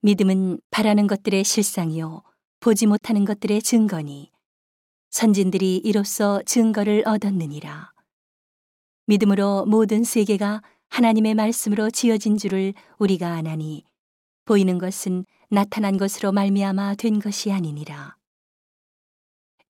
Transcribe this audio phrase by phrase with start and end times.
[0.00, 2.22] 믿음은 바라는 것들의 실상이요
[2.60, 4.30] 보지 못하는 것들의 증거니
[5.10, 7.92] 선진들이 이로써 증거를 얻었느니라.
[9.06, 13.84] 믿음으로 모든 세계가 하나님의 말씀으로 지어진 줄을 우리가 아나니
[14.44, 18.16] 보이는 것은 나타난 것으로 말미암아 된 것이 아니니라.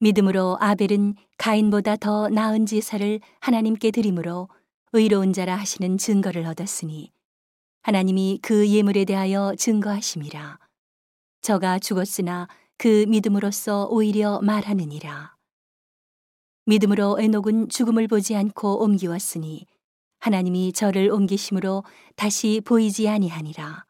[0.00, 4.48] 믿음으로 아벨은 가인보다 더 나은 제사를 하나님께 드림으로
[4.92, 7.12] 의로운 자라 하시는 증거를 얻었으니
[7.86, 10.58] 하나님이 그 예물에 대하여 증거하심이라.
[11.40, 15.36] 저가 죽었으나 그 믿음으로써 오히려 말하느니라.
[16.64, 19.66] 믿음으로 에녹은 죽음을 보지 않고 옮기웠으니
[20.18, 21.84] 하나님이 저를 옮기심으로
[22.16, 23.84] 다시 보이지 아니하니라.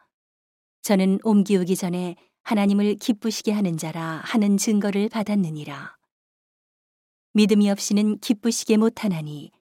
[0.83, 5.97] 저는 옮기우기 전에 하나님을 기쁘시게 하는 자라 하는 증거를 받았느니라.
[7.33, 9.53] 믿음이 없이는 기쁘시게 못하나니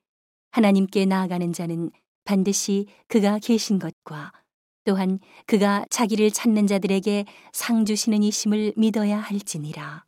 [0.52, 1.90] 하나님께 나아가는 자는
[2.26, 4.34] 반드시 그가 계신 것과
[4.84, 10.06] 또한 그가 자기를 찾는 자들에게 상 주시는 이심을 믿어야 할지니라.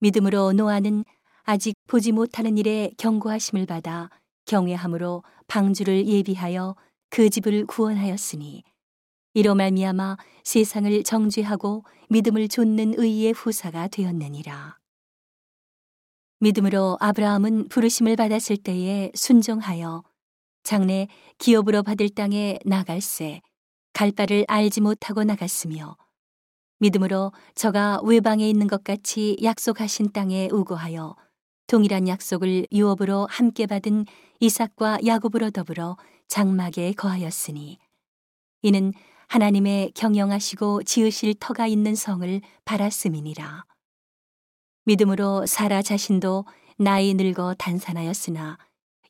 [0.00, 1.04] 믿음으로 노아는
[1.42, 4.10] 아직 보지 못하는 일에 경고하심을 받아
[4.46, 6.76] 경외함으로 방주를 예비하여
[7.08, 8.62] 그 집을 구원하였으니
[9.34, 14.78] 이로 말미암아 세상을 정죄하고 믿음을 좇는 의의 후사가 되었느니라.
[16.40, 20.02] 믿음으로 아브라함은 부르심을 받았을 때에 순종하여
[20.62, 21.08] 장래
[21.38, 23.40] 기업으로 받을 땅에 나갈새
[23.92, 25.96] 갈 바를 알지 못하고 나갔으며
[26.78, 31.16] 믿음으로 저가 외방에 있는 것 같이 약속하신 땅에 우고하여
[31.66, 34.06] 동일한 약속을 유업으로 함께 받은
[34.40, 37.78] 이삭과 야곱으로 더불어 장막에 거하였으니
[38.62, 38.92] 이는
[39.28, 43.64] 하나님의 경영하시고 지으실 터가 있는 성을 바랐음이니라.
[44.86, 46.46] 믿음으로 사라 자신도
[46.78, 48.58] 나이 늙어 단산하였으나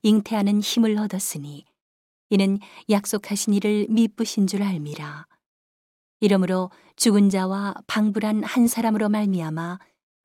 [0.02, 1.64] 잉태하는 힘을 얻었으니
[2.30, 5.26] 이는 약속하신 이를 미쁘신 줄 알미라.
[6.20, 9.78] 이러므로 죽은 자와 방불한 한 사람으로 말미암아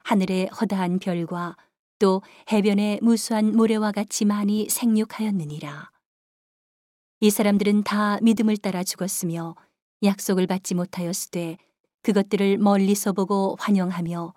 [0.03, 1.57] 하늘의 허다한 별과
[1.99, 5.89] 또 해변의 무수한 모래와 같이 많이 생육하였느니라.
[7.21, 9.55] 이 사람들은 다 믿음을 따라 죽었으며
[10.03, 11.57] 약속을 받지 못하였으되
[12.03, 14.33] 그것들을 멀리서 보고 환영하며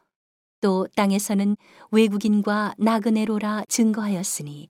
[0.60, 1.56] 또 땅에서는
[1.90, 4.68] 외국인과 나그네로라 증거하였으니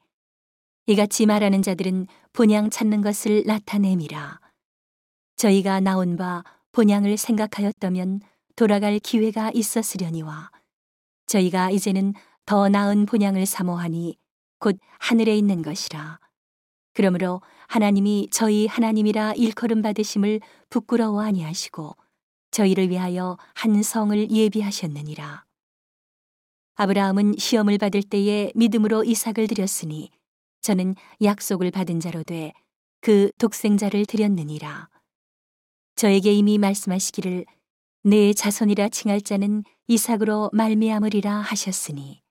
[0.88, 4.40] 이같이 말하는 자들은 본향 찾는 것을 나타냄이라.
[5.36, 8.22] 저희가 나온 바 본향을 생각하였다면
[8.56, 10.50] 돌아갈 기회가 있었으려니와
[11.26, 12.14] 저희가 이제는
[12.46, 14.16] 더 나은 본향을 사모하니
[14.60, 16.20] 곧 하늘에 있는 것이라.
[16.94, 20.40] 그러므로 하나님이 저희 하나님이라 일컬음 받으심을
[20.70, 21.96] 부끄러워 아니하시고
[22.50, 25.44] 저희를 위하여 한 성을 예비하셨느니라.
[26.76, 30.10] 아브라함은 시험을 받을 때에 믿음으로 이삭을 드렸으니
[30.60, 32.52] 저는 약속을 받은 자로 돼
[33.00, 34.88] 그 독생자를 드렸느니라.
[35.96, 37.46] 저에게 이미 말씀하시기를
[38.04, 42.22] 내 자손이라 칭할 자는 이삭으로 말미암으리라 하셨으니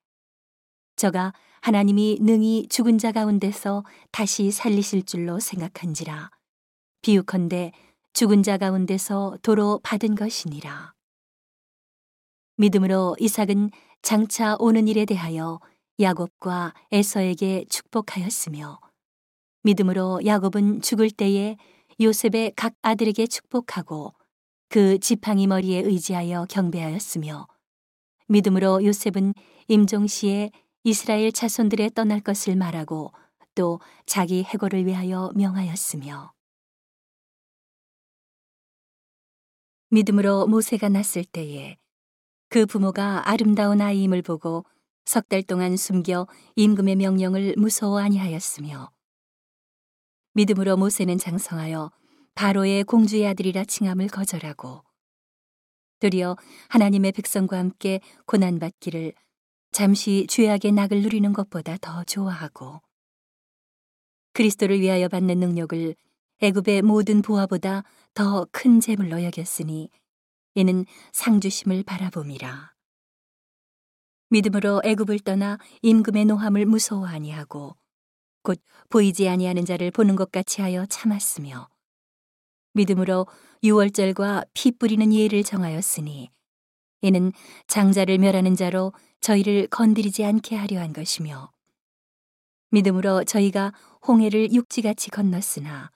[0.95, 6.31] 저가 하나님이 능히 죽은 자 가운데서 다시 살리실 줄로 생각한지라
[7.01, 7.71] 비유컨대
[8.13, 10.93] 죽은 자 가운데서 도로 받은 것이니라.
[12.57, 13.71] 믿음으로 이삭은
[14.01, 15.59] 장차 오는 일에 대하여
[15.99, 18.79] 야곱과 에서에게 축복하였으며
[19.63, 21.57] 믿음으로 야곱은 죽을 때에
[21.99, 24.13] 요셉의 각 아들에게 축복하고
[24.69, 27.47] 그 지팡이 머리에 의지하여 경배하였으며
[28.27, 29.33] 믿음으로 요셉은
[29.67, 30.51] 임종시에
[30.83, 33.11] 이스라엘 자손들에 떠날 것을 말하고
[33.55, 36.31] 또 자기 해고를 위하여 명하였으며
[39.89, 41.77] 믿음으로 모세가 났을 때에
[42.49, 44.63] 그 부모가 아름다운 아이임을 보고
[45.07, 48.91] 석 달 동안 숨겨 임금의 명령을 무서워 아니하였으며
[50.33, 51.91] 믿음으로 모세는 장성하여
[52.35, 54.83] 바로의 공주의 아들이라 칭함을 거절하고
[56.01, 56.35] 도리어
[56.69, 59.13] 하나님의 백성과 함께 고난받기를
[59.71, 62.81] 잠시 죄악의 낙을 누리는 것보다 더 좋아하고
[64.33, 65.95] 그리스도를 위하여 받는 능력을
[66.41, 69.89] 애굽의 모든 보화보다 더 큰 재물로 여겼으니
[70.53, 72.76] 이는 상주심을 바라봄이라.
[74.29, 77.75] 믿음으로 애굽을 떠나 임금의 노함을 무서워 아니하고
[78.43, 81.69] 곧 보이지 아니하는 자를 보는 것 같이 하여 참았으며
[82.73, 83.25] 믿음으로
[83.63, 86.29] 유월절과 피 뿌리는 예를 정하였으니
[87.01, 87.31] 이는
[87.67, 91.51] 장자를 멸하는 자로 저희를 건드리지 않게 하려 한 것이며
[92.71, 93.73] 믿음으로 저희가
[94.07, 95.91] 홍해를 육지같이 건넜으나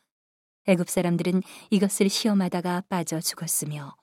[0.67, 3.95] 애굽 사람들은 이것을 시험하다가 빠져 죽었으며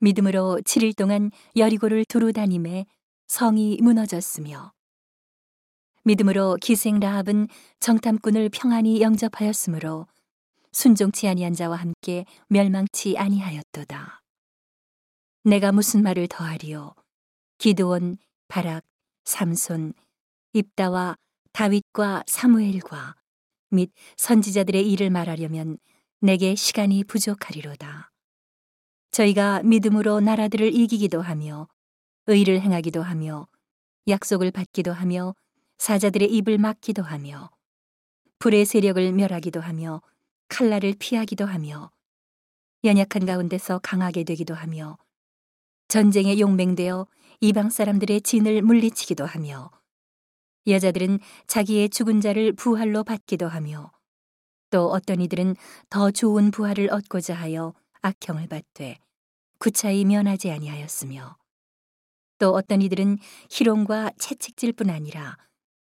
[0.00, 2.86] 믿음으로 7일 동안 여리고를 두루 다님에
[3.30, 4.72] 성이 무너졌으며
[6.02, 7.46] 믿음으로 기생 라합은
[7.78, 10.08] 정탐꾼을 평안히 영접하였으므로
[10.72, 14.20] 순종치 아니한 자와 함께 멸망치 아니하였도다.
[15.44, 16.96] 내가 무슨 말을 더하리요
[17.58, 18.18] 기드온,
[18.48, 18.84] 바락,
[19.24, 19.92] 삼손,
[20.52, 21.14] 입다와
[21.52, 23.14] 다윗과 사무엘과
[23.70, 25.78] 및 선지자들의 일을 말하려면
[26.20, 28.10] 내게 시간이 부족하리로다.
[29.12, 31.68] 저희가 믿음으로 나라들을 이기기도 하며
[32.26, 33.46] 의를 행하기도 하며
[34.08, 35.34] 약속을 받기도 하며
[35.78, 37.50] 사자들의 입을 막기도 하며
[38.38, 40.02] 불의 세력을 멸하기도 하며
[40.48, 41.90] 칼날을 피하기도 하며
[42.84, 44.98] 연약한 가운데서 강하게 되기도 하며
[45.88, 47.06] 전쟁에 용맹되어
[47.40, 49.70] 이방 사람들의 진을 물리치기도 하며
[50.66, 53.90] 여자들은 자기의 죽은 자를 부활로 받기도 하며
[54.70, 55.56] 또 어떤 이들은
[55.88, 58.98] 더 좋은 부활을 얻고자 하여 악형을 받되
[59.58, 61.36] 구차히 면하지 아니하였으며
[62.40, 63.18] 또 어떤 이들은
[63.50, 65.36] 희롱과 채찍질뿐 아니라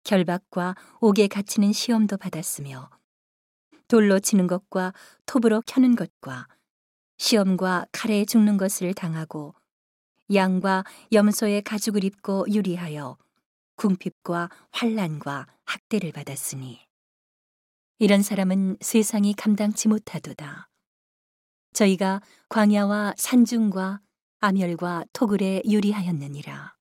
[0.04, 2.90] 결박과 옥에 갇히는 시험도 받았으며
[3.88, 4.94] 돌로 치는 것과
[5.28, 6.48] 톱으로 켜는 것과
[7.18, 9.54] 시험과 칼에 죽는 것을 당하고
[10.34, 13.18] 양과 염소의 가죽을 입고 유리하여
[13.76, 16.80] 궁핍과 환란과 학대를 받았으니
[18.00, 20.70] 이런 사람은 세상이 감당치 못하도다.
[21.74, 24.02] 저희가 광야와 산중과
[24.40, 26.74] 아멸과 토굴에 유리하였느니라.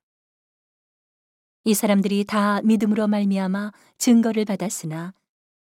[1.65, 5.13] 이 사람들이 다 믿음으로 말미암아 증거를 받았으나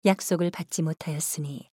[0.05, 1.69] 약속을 받지 못하였으니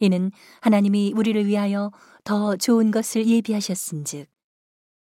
[0.00, 0.32] 이는
[0.62, 1.92] 하나님이 우리를 위하여
[2.24, 4.28] 더 좋은 것을 예비하셨은즉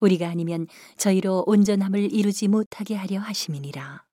[0.00, 0.66] 우리가 아니면
[0.96, 4.07] 저희로 온전함을 이루지 못하게 하려 하심이니라.